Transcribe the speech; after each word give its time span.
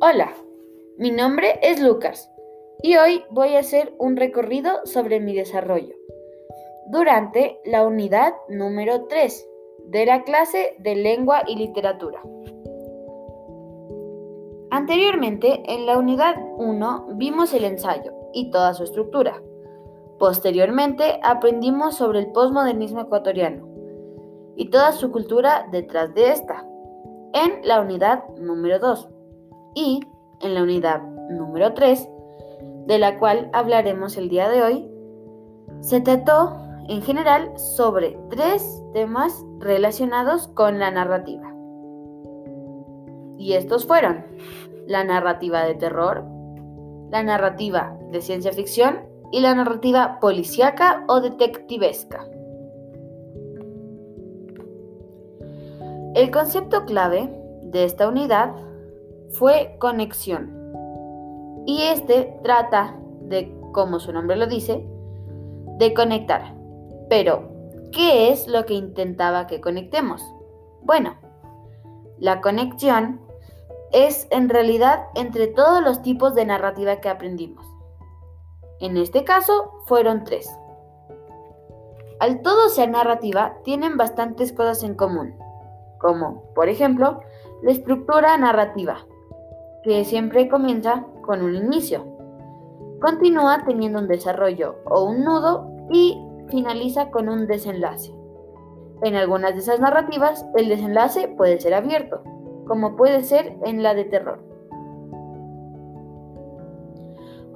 Hola, 0.00 0.32
mi 0.96 1.10
nombre 1.10 1.58
es 1.60 1.80
Lucas 1.82 2.30
y 2.84 2.94
hoy 2.94 3.24
voy 3.30 3.56
a 3.56 3.58
hacer 3.58 3.96
un 3.98 4.16
recorrido 4.16 4.70
sobre 4.84 5.18
mi 5.18 5.34
desarrollo 5.34 5.92
durante 6.86 7.58
la 7.64 7.84
unidad 7.84 8.32
número 8.48 9.06
3 9.06 9.48
de 9.86 10.06
la 10.06 10.22
clase 10.22 10.76
de 10.78 10.94
lengua 10.94 11.42
y 11.48 11.56
literatura. 11.56 12.22
Anteriormente, 14.70 15.64
en 15.66 15.86
la 15.86 15.98
unidad 15.98 16.36
1 16.58 17.08
vimos 17.14 17.52
el 17.52 17.64
ensayo 17.64 18.12
y 18.32 18.52
toda 18.52 18.74
su 18.74 18.84
estructura. 18.84 19.42
Posteriormente, 20.20 21.18
aprendimos 21.24 21.96
sobre 21.96 22.20
el 22.20 22.30
posmodernismo 22.30 23.00
ecuatoriano 23.00 23.66
y 24.54 24.70
toda 24.70 24.92
su 24.92 25.10
cultura 25.10 25.66
detrás 25.72 26.14
de 26.14 26.30
esta, 26.30 26.64
en 27.32 27.66
la 27.66 27.80
unidad 27.80 28.22
número 28.36 28.78
2 28.78 29.17
y 29.78 30.00
en 30.40 30.54
la 30.54 30.62
unidad 30.64 31.02
número 31.30 31.72
3, 31.72 32.08
de 32.86 32.98
la 32.98 33.16
cual 33.18 33.48
hablaremos 33.52 34.16
el 34.16 34.28
día 34.28 34.48
de 34.48 34.62
hoy, 34.62 34.90
se 35.80 36.00
trató 36.00 36.56
en 36.88 37.00
general 37.02 37.56
sobre 37.56 38.18
tres 38.28 38.82
temas 38.92 39.44
relacionados 39.60 40.48
con 40.48 40.80
la 40.80 40.90
narrativa. 40.90 41.54
Y 43.38 43.52
estos 43.52 43.86
fueron 43.86 44.26
la 44.88 45.04
narrativa 45.04 45.62
de 45.64 45.74
terror, 45.74 46.24
la 47.10 47.22
narrativa 47.22 47.96
de 48.10 48.20
ciencia 48.20 48.52
ficción 48.52 49.06
y 49.30 49.40
la 49.40 49.54
narrativa 49.54 50.18
policíaca 50.20 51.04
o 51.06 51.20
detectivesca. 51.20 52.26
El 56.16 56.32
concepto 56.32 56.84
clave 56.84 57.32
de 57.62 57.84
esta 57.84 58.08
unidad 58.08 58.67
fue 59.32 59.76
conexión. 59.78 60.54
Y 61.66 61.82
este 61.82 62.38
trata 62.42 62.96
de, 63.22 63.54
como 63.72 64.00
su 64.00 64.12
nombre 64.12 64.36
lo 64.36 64.46
dice, 64.46 64.86
de 65.78 65.94
conectar. 65.94 66.54
Pero, 67.08 67.50
¿qué 67.92 68.30
es 68.30 68.48
lo 68.48 68.64
que 68.64 68.74
intentaba 68.74 69.46
que 69.46 69.60
conectemos? 69.60 70.22
Bueno, 70.82 71.16
la 72.18 72.40
conexión 72.40 73.20
es 73.92 74.26
en 74.30 74.48
realidad 74.48 75.06
entre 75.14 75.46
todos 75.46 75.82
los 75.82 76.02
tipos 76.02 76.34
de 76.34 76.44
narrativa 76.44 77.00
que 77.00 77.08
aprendimos. 77.08 77.66
En 78.80 78.96
este 78.96 79.24
caso 79.24 79.82
fueron 79.86 80.24
tres. 80.24 80.48
Al 82.20 82.42
todo 82.42 82.68
ser 82.68 82.90
narrativa, 82.90 83.56
tienen 83.62 83.96
bastantes 83.96 84.52
cosas 84.52 84.82
en 84.82 84.94
común, 84.94 85.36
como, 85.98 86.52
por 86.54 86.68
ejemplo, 86.68 87.20
la 87.62 87.70
estructura 87.70 88.36
narrativa, 88.36 89.06
que 89.88 90.04
siempre 90.04 90.50
comienza 90.50 91.06
con 91.22 91.40
un 91.40 91.54
inicio. 91.54 92.04
Continúa 93.00 93.64
teniendo 93.64 94.00
un 94.00 94.06
desarrollo 94.06 94.76
o 94.84 95.04
un 95.04 95.24
nudo 95.24 95.66
y 95.90 96.22
finaliza 96.50 97.10
con 97.10 97.30
un 97.30 97.46
desenlace. 97.46 98.14
En 99.00 99.14
algunas 99.14 99.54
de 99.54 99.60
esas 99.60 99.80
narrativas, 99.80 100.46
el 100.56 100.68
desenlace 100.68 101.28
puede 101.28 101.58
ser 101.58 101.72
abierto, 101.72 102.22
como 102.66 102.96
puede 102.96 103.22
ser 103.22 103.56
en 103.64 103.82
la 103.82 103.94
de 103.94 104.04
terror. 104.04 104.44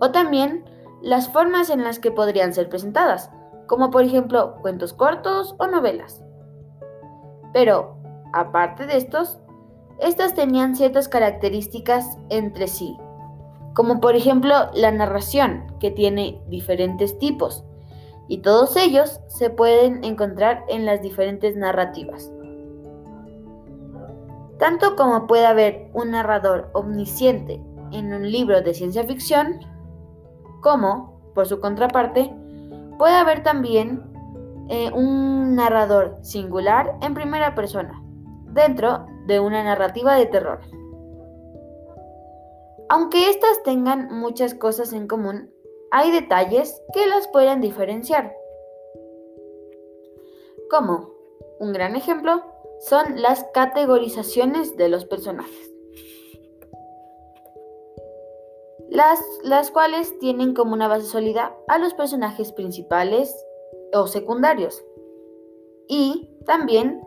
O 0.00 0.10
también 0.10 0.64
las 1.02 1.28
formas 1.28 1.68
en 1.68 1.84
las 1.84 1.98
que 1.98 2.12
podrían 2.12 2.54
ser 2.54 2.70
presentadas, 2.70 3.30
como 3.66 3.90
por 3.90 4.04
ejemplo 4.04 4.54
cuentos 4.62 4.94
cortos 4.94 5.54
o 5.58 5.66
novelas. 5.66 6.24
Pero, 7.52 7.98
aparte 8.32 8.86
de 8.86 8.96
estos, 8.96 9.38
estas 10.00 10.34
tenían 10.34 10.76
ciertas 10.76 11.08
características 11.08 12.18
entre 12.28 12.66
sí, 12.68 12.96
como 13.74 14.00
por 14.00 14.16
ejemplo 14.16 14.54
la 14.74 14.90
narración, 14.90 15.64
que 15.80 15.90
tiene 15.90 16.40
diferentes 16.48 17.18
tipos, 17.18 17.64
y 18.28 18.38
todos 18.38 18.76
ellos 18.76 19.20
se 19.28 19.50
pueden 19.50 20.04
encontrar 20.04 20.64
en 20.68 20.86
las 20.86 21.02
diferentes 21.02 21.56
narrativas. 21.56 22.32
Tanto 24.58 24.94
como 24.96 25.26
puede 25.26 25.46
haber 25.46 25.90
un 25.92 26.12
narrador 26.12 26.70
omnisciente 26.72 27.60
en 27.90 28.14
un 28.14 28.30
libro 28.30 28.62
de 28.62 28.74
ciencia 28.74 29.04
ficción, 29.04 29.58
como, 30.60 31.20
por 31.34 31.46
su 31.46 31.60
contraparte, 31.60 32.32
puede 32.98 33.16
haber 33.16 33.42
también 33.42 34.02
eh, 34.68 34.90
un 34.94 35.56
narrador 35.56 36.18
singular 36.22 36.96
en 37.02 37.14
primera 37.14 37.54
persona, 37.54 38.02
dentro 38.52 39.06
de 39.26 39.40
una 39.40 39.62
narrativa 39.62 40.16
de 40.16 40.26
terror. 40.26 40.60
Aunque 42.88 43.30
estas 43.30 43.62
tengan 43.62 44.08
muchas 44.12 44.54
cosas 44.54 44.92
en 44.92 45.06
común, 45.06 45.50
hay 45.90 46.10
detalles 46.10 46.82
que 46.92 47.06
las 47.06 47.28
pueden 47.28 47.60
diferenciar. 47.60 48.34
Como 50.70 51.10
un 51.58 51.72
gran 51.72 51.96
ejemplo 51.96 52.42
son 52.80 53.20
las 53.22 53.44
categorizaciones 53.54 54.76
de 54.76 54.88
los 54.88 55.04
personajes, 55.04 55.72
las, 58.90 59.20
las 59.44 59.70
cuales 59.70 60.18
tienen 60.18 60.54
como 60.54 60.72
una 60.72 60.88
base 60.88 61.06
sólida 61.06 61.56
a 61.68 61.78
los 61.78 61.94
personajes 61.94 62.52
principales 62.52 63.34
o 63.94 64.06
secundarios 64.06 64.84
y 65.88 66.30
también 66.44 67.02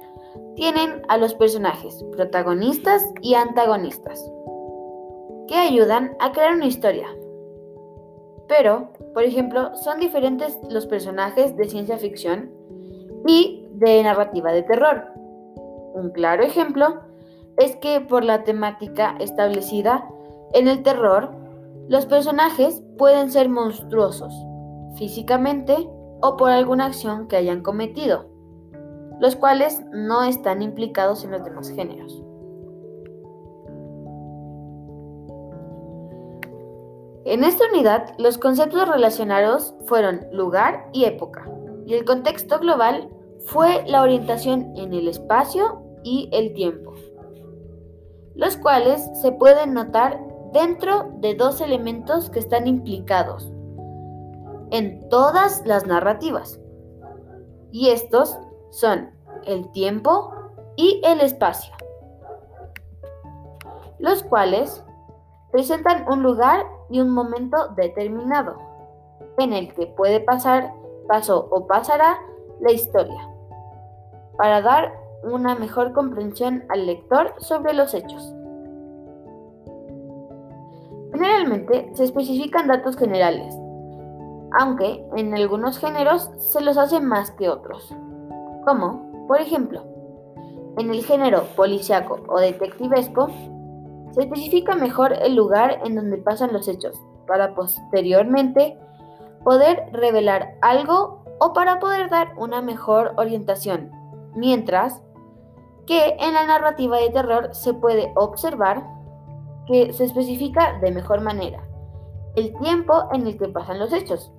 tienen 0.55 1.01
a 1.07 1.17
los 1.17 1.33
personajes 1.35 2.03
protagonistas 2.15 3.05
y 3.21 3.35
antagonistas, 3.35 4.23
que 5.47 5.55
ayudan 5.55 6.15
a 6.19 6.31
crear 6.31 6.55
una 6.55 6.65
historia. 6.65 7.07
Pero, 8.47 8.89
por 9.13 9.23
ejemplo, 9.23 9.75
son 9.75 9.99
diferentes 9.99 10.57
los 10.69 10.87
personajes 10.87 11.55
de 11.57 11.65
ciencia 11.65 11.97
ficción 11.97 12.51
y 13.27 13.67
de 13.73 14.03
narrativa 14.03 14.51
de 14.51 14.63
terror. 14.63 15.05
Un 15.93 16.11
claro 16.11 16.43
ejemplo 16.43 17.01
es 17.57 17.75
que 17.77 18.01
por 18.01 18.23
la 18.23 18.43
temática 18.43 19.15
establecida 19.19 20.07
en 20.53 20.67
el 20.67 20.83
terror, 20.83 21.31
los 21.87 22.05
personajes 22.05 22.81
pueden 22.97 23.31
ser 23.31 23.49
monstruosos, 23.49 24.33
físicamente 24.97 25.75
o 26.21 26.37
por 26.37 26.51
alguna 26.51 26.85
acción 26.85 27.27
que 27.27 27.35
hayan 27.35 27.61
cometido 27.61 28.34
los 29.19 29.35
cuales 29.35 29.83
no 29.91 30.23
están 30.23 30.61
implicados 30.61 31.23
en 31.23 31.31
los 31.31 31.43
demás 31.43 31.69
géneros. 31.69 32.23
En 37.25 37.43
esta 37.43 37.63
unidad, 37.73 38.13
los 38.19 38.37
conceptos 38.37 38.87
relacionados 38.87 39.73
fueron 39.87 40.27
lugar 40.31 40.89
y 40.93 41.05
época, 41.05 41.49
y 41.87 41.95
el 41.95 42.05
contexto 42.05 42.59
global 42.59 43.09
fue 43.45 43.83
la 43.87 44.03
orientación 44.03 44.73
en 44.75 44.93
el 44.93 45.07
espacio 45.07 45.81
y 46.03 46.29
el 46.31 46.53
tiempo, 46.53 46.93
los 48.35 48.57
cuales 48.57 49.09
se 49.21 49.31
pueden 49.31 49.73
notar 49.73 50.19
dentro 50.53 51.11
de 51.19 51.33
dos 51.33 51.61
elementos 51.61 52.29
que 52.29 52.39
están 52.39 52.67
implicados 52.67 53.51
en 54.69 55.09
todas 55.09 55.65
las 55.65 55.87
narrativas, 55.87 56.59
y 57.71 57.89
estos 57.89 58.37
son 58.75 59.09
el 59.45 59.71
tiempo 59.71 60.33
y 60.75 61.01
el 61.05 61.21
espacio, 61.21 61.73
los 63.99 64.21
cuales 64.23 64.83
presentan 65.51 66.05
un 66.11 66.21
lugar 66.21 66.65
y 66.89 66.99
un 66.99 67.09
momento 67.09 67.69
determinado 67.77 68.57
en 69.37 69.53
el 69.53 69.73
que 69.73 69.87
puede 69.87 70.19
pasar, 70.19 70.73
pasó 71.07 71.47
o 71.51 71.67
pasará 71.67 72.19
la 72.59 72.73
historia, 72.73 73.29
para 74.37 74.61
dar 74.61 74.93
una 75.23 75.55
mejor 75.55 75.93
comprensión 75.93 76.65
al 76.67 76.85
lector 76.85 77.33
sobre 77.37 77.73
los 77.73 77.93
hechos. 77.93 78.33
Generalmente 81.13 81.91
se 81.93 82.03
especifican 82.03 82.67
datos 82.67 82.97
generales, 82.97 83.55
aunque 84.59 85.07
en 85.15 85.33
algunos 85.33 85.79
géneros 85.79 86.29
se 86.39 86.59
los 86.59 86.77
hace 86.77 86.99
más 86.99 87.31
que 87.31 87.47
otros 87.47 87.95
como, 88.65 89.27
por 89.27 89.39
ejemplo, 89.39 89.83
en 90.77 90.89
el 90.89 91.03
género 91.05 91.43
policiaco 91.55 92.19
o 92.27 92.39
detectivesco, 92.39 93.29
se 94.11 94.21
especifica 94.21 94.75
mejor 94.75 95.13
el 95.13 95.35
lugar 95.35 95.79
en 95.85 95.95
donde 95.95 96.17
pasan 96.17 96.51
los 96.51 96.67
hechos, 96.67 96.99
para 97.27 97.55
posteriormente 97.55 98.77
poder 99.43 99.89
revelar 99.93 100.55
algo 100.61 101.23
o 101.39 101.53
para 101.53 101.79
poder 101.79 102.09
dar 102.09 102.33
una 102.37 102.61
mejor 102.61 103.13
orientación, 103.17 103.91
mientras 104.35 105.01
que 105.85 106.17
en 106.19 106.33
la 106.33 106.45
narrativa 106.45 106.97
de 106.97 107.09
terror 107.09 107.49
se 107.53 107.73
puede 107.73 108.11
observar 108.15 108.83
que 109.67 109.93
se 109.93 110.05
especifica 110.05 110.79
de 110.79 110.91
mejor 110.91 111.21
manera 111.21 111.63
el 112.35 112.53
tiempo 112.57 113.07
en 113.13 113.27
el 113.27 113.37
que 113.37 113.47
pasan 113.47 113.79
los 113.79 113.93
hechos, 113.93 114.31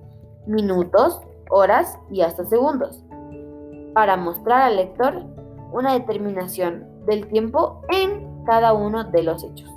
minutos, 0.45 1.19
horas 1.49 1.97
y 2.11 2.21
hasta 2.21 2.45
segundos 2.45 3.03
para 3.97 4.15
mostrar 4.15 4.61
al 4.61 4.75
lector 4.75 5.25
una 5.73 5.93
determinación 5.93 6.87
del 7.07 7.27
tiempo 7.29 7.81
en 7.89 8.43
cada 8.45 8.73
uno 8.73 9.05
de 9.05 9.23
los 9.23 9.43
hechos. 9.43 9.67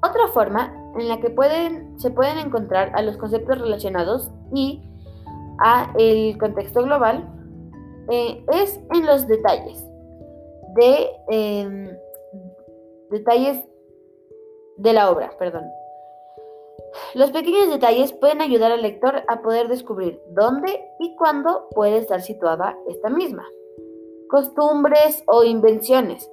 Otra 0.00 0.28
forma 0.32 0.72
en 0.96 1.08
la 1.08 1.18
que 1.18 1.34
se 1.96 2.10
pueden 2.12 2.38
encontrar 2.38 2.92
a 2.94 3.02
los 3.02 3.16
conceptos 3.16 3.58
relacionados 3.58 4.30
y 4.54 4.80
a 5.58 5.92
el 5.98 6.38
contexto 6.38 6.84
global 6.84 7.28
eh, 8.10 8.46
es 8.52 8.80
en 8.94 9.04
los 9.04 9.26
detalles 9.26 9.84
de 10.76 11.10
em, 11.30 11.88
detalles 13.10 13.58
de 14.76 14.92
la 14.92 15.10
obra, 15.10 15.32
perdón. 15.36 15.64
Los 17.14 17.30
pequeños 17.30 17.68
detalles 17.68 18.12
pueden 18.12 18.40
ayudar 18.40 18.72
al 18.72 18.82
lector 18.82 19.22
a 19.28 19.42
poder 19.42 19.68
descubrir 19.68 20.20
dónde 20.28 20.80
y 20.98 21.14
cuándo 21.16 21.68
puede 21.74 21.98
estar 21.98 22.20
situada 22.22 22.76
esta 22.88 23.08
misma. 23.08 23.44
Costumbres 24.28 25.22
o 25.26 25.44
invenciones 25.44 26.30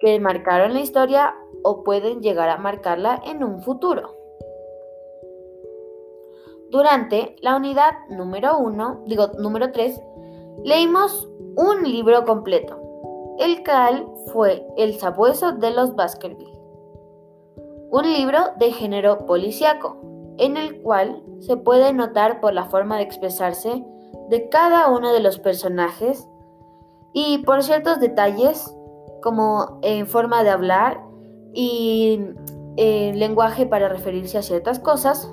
que 0.00 0.20
marcaron 0.20 0.74
la 0.74 0.80
historia 0.80 1.34
o 1.62 1.82
pueden 1.82 2.20
llegar 2.20 2.48
a 2.48 2.58
marcarla 2.58 3.20
en 3.24 3.42
un 3.42 3.62
futuro. 3.62 4.14
Durante 6.70 7.36
la 7.40 7.56
unidad 7.56 7.92
número 8.10 8.58
1, 8.58 9.04
digo 9.06 9.28
número 9.38 9.72
3, 9.72 10.00
leímos 10.64 11.28
un 11.56 11.82
libro 11.82 12.24
completo, 12.24 12.78
el 13.38 13.64
cual 13.64 14.06
fue 14.32 14.66
El 14.76 14.98
sabueso 14.98 15.52
de 15.52 15.70
los 15.70 15.96
Baskerville, 15.96 16.57
un 17.90 18.12
libro 18.12 18.38
de 18.58 18.72
género 18.72 19.26
policíaco, 19.26 19.96
en 20.38 20.56
el 20.56 20.82
cual 20.82 21.22
se 21.40 21.56
puede 21.56 21.92
notar 21.92 22.40
por 22.40 22.52
la 22.52 22.64
forma 22.64 22.96
de 22.96 23.02
expresarse 23.02 23.84
de 24.28 24.48
cada 24.48 24.88
uno 24.88 25.12
de 25.12 25.20
los 25.20 25.38
personajes 25.38 26.28
y 27.12 27.38
por 27.38 27.62
ciertos 27.62 27.98
detalles 28.00 28.74
como 29.22 29.78
en 29.82 30.06
forma 30.06 30.44
de 30.44 30.50
hablar 30.50 31.02
y 31.52 32.20
eh, 32.76 33.12
lenguaje 33.14 33.66
para 33.66 33.88
referirse 33.88 34.38
a 34.38 34.42
ciertas 34.42 34.78
cosas, 34.78 35.32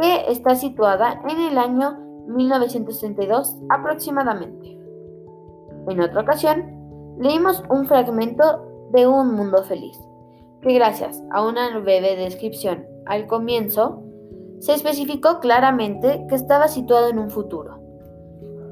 que 0.00 0.30
está 0.30 0.54
situada 0.54 1.22
en 1.28 1.38
el 1.40 1.58
año 1.58 1.98
1932 2.28 3.56
aproximadamente. 3.68 4.78
En 5.88 6.00
otra 6.00 6.22
ocasión, 6.22 7.16
leímos 7.18 7.62
un 7.68 7.86
fragmento 7.86 8.88
de 8.92 9.06
Un 9.06 9.34
Mundo 9.34 9.62
Feliz, 9.64 9.98
que 10.64 10.72
gracias 10.72 11.22
a 11.30 11.46
una 11.46 11.78
breve 11.78 12.16
descripción 12.16 12.86
al 13.04 13.26
comienzo, 13.26 14.02
se 14.60 14.72
especificó 14.72 15.40
claramente 15.40 16.24
que 16.28 16.34
estaba 16.34 16.68
situado 16.68 17.08
en 17.08 17.18
un 17.18 17.28
futuro. 17.28 17.80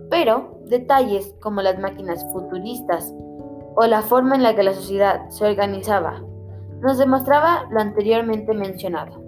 Pero 0.08 0.58
detalles 0.64 1.34
como 1.42 1.60
las 1.60 1.78
máquinas 1.78 2.24
futuristas 2.32 3.12
o 3.74 3.86
la 3.86 4.00
forma 4.00 4.34
en 4.34 4.42
la 4.42 4.56
que 4.56 4.62
la 4.62 4.72
sociedad 4.72 5.28
se 5.28 5.44
organizaba 5.44 6.22
nos 6.80 6.96
demostraba 6.96 7.68
lo 7.70 7.80
anteriormente 7.80 8.54
mencionado. 8.54 9.22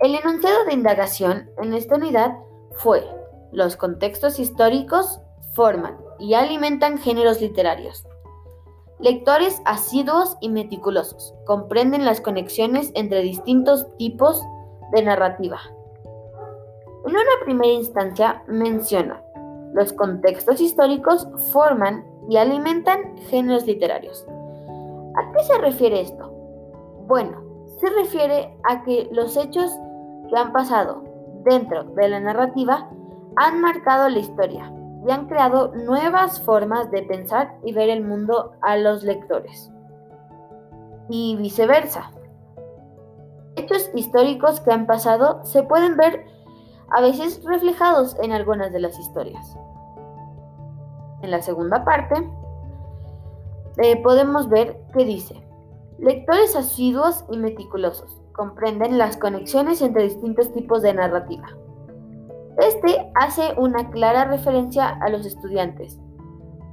El 0.00 0.14
enunciado 0.14 0.64
de 0.64 0.72
indagación 0.72 1.50
en 1.62 1.74
esta 1.74 1.96
unidad 1.96 2.32
fue, 2.72 3.04
los 3.52 3.76
contextos 3.76 4.38
históricos 4.38 5.20
forman 5.52 5.98
y 6.18 6.34
alimentan 6.34 6.98
géneros 6.98 7.40
literarios. 7.42 8.06
Lectores 9.02 9.60
asiduos 9.64 10.36
y 10.40 10.48
meticulosos 10.48 11.34
comprenden 11.44 12.04
las 12.04 12.20
conexiones 12.20 12.92
entre 12.94 13.20
distintos 13.22 13.88
tipos 13.96 14.40
de 14.92 15.02
narrativa. 15.02 15.58
En 17.04 17.10
una 17.10 17.44
primera 17.44 17.72
instancia 17.72 18.44
menciona, 18.46 19.20
los 19.74 19.92
contextos 19.92 20.60
históricos 20.60 21.26
forman 21.52 22.06
y 22.30 22.36
alimentan 22.36 23.18
géneros 23.28 23.66
literarios. 23.66 24.24
¿A 24.28 25.32
qué 25.32 25.42
se 25.42 25.58
refiere 25.58 26.00
esto? 26.00 26.30
Bueno, 27.08 27.42
se 27.80 27.90
refiere 27.90 28.56
a 28.62 28.84
que 28.84 29.08
los 29.10 29.36
hechos 29.36 29.72
que 30.30 30.36
han 30.36 30.52
pasado 30.52 31.02
dentro 31.42 31.82
de 31.82 32.08
la 32.08 32.20
narrativa 32.20 32.88
han 33.34 33.60
marcado 33.60 34.08
la 34.08 34.20
historia 34.20 34.72
y 35.06 35.10
han 35.10 35.26
creado 35.26 35.74
nuevas 35.74 36.40
formas 36.40 36.90
de 36.90 37.02
pensar 37.02 37.56
y 37.64 37.72
ver 37.72 37.88
el 37.88 38.04
mundo 38.04 38.52
a 38.60 38.76
los 38.76 39.02
lectores. 39.02 39.70
Y 41.08 41.36
viceversa. 41.36 42.10
Hechos 43.56 43.90
históricos 43.94 44.60
que 44.60 44.70
han 44.70 44.86
pasado 44.86 45.44
se 45.44 45.62
pueden 45.62 45.96
ver 45.96 46.24
a 46.90 47.00
veces 47.00 47.42
reflejados 47.44 48.16
en 48.22 48.32
algunas 48.32 48.72
de 48.72 48.80
las 48.80 48.98
historias. 48.98 49.56
En 51.22 51.30
la 51.30 51.42
segunda 51.42 51.84
parte 51.84 52.30
eh, 53.78 54.02
podemos 54.02 54.48
ver 54.48 54.80
que 54.94 55.04
dice, 55.04 55.42
lectores 55.98 56.54
asiduos 56.56 57.24
y 57.30 57.38
meticulosos 57.38 58.22
comprenden 58.32 58.98
las 58.98 59.16
conexiones 59.16 59.82
entre 59.82 60.04
distintos 60.04 60.52
tipos 60.52 60.82
de 60.82 60.94
narrativa. 60.94 61.48
Este 62.84 63.12
hace 63.14 63.54
una 63.58 63.90
clara 63.90 64.24
referencia 64.24 64.88
a 64.88 65.08
los 65.08 65.24
estudiantes 65.24 66.00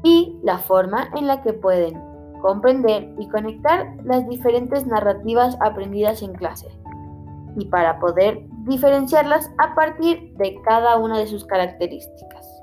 y 0.04 0.40
la 0.44 0.58
forma 0.58 1.10
en 1.16 1.28
la 1.28 1.44
que 1.44 1.54
pueden 1.54 2.02
comprender 2.42 3.14
y 3.20 3.28
conectar 3.30 3.96
las 4.06 4.28
diferentes 4.28 4.88
narrativas 4.88 5.56
aprendidas 5.62 6.24
en 6.24 6.34
clase 6.34 6.68
y 7.58 7.66
para 7.66 8.00
poder 8.00 8.44
diferenciarlas 8.64 9.52
a 9.60 9.76
partir 9.76 10.34
de 10.38 10.60
cada 10.64 10.98
una 10.98 11.20
de 11.20 11.28
sus 11.28 11.46
características. 11.46 12.59